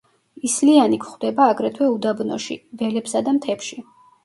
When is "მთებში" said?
3.39-3.81